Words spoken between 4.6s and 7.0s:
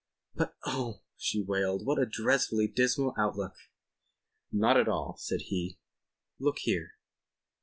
at all," said he. "Look here